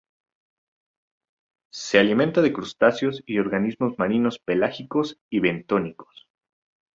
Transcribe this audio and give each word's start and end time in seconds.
Se 1.71 1.99
alimenta 1.99 2.41
de 2.41 2.51
crustáceos 2.51 3.21
y 3.27 3.37
organismos 3.37 3.99
marinos 3.99 4.39
pelágicos 4.39 5.19
y 5.29 5.41
bentónicos. 5.41 6.27